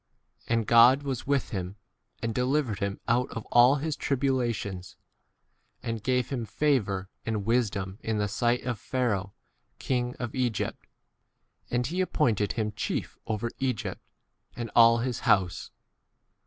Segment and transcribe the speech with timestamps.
[0.47, 1.73] And God was with him,
[2.21, 4.95] 10 and delivered him out of all his tribulations,
[5.83, 9.35] and gave him favour and wisdom in the sight of Pharaoh
[9.77, 10.87] king of Egypt,
[11.69, 14.01] and he appointed him chief over Egypt
[14.55, 15.71] and all his 11 house.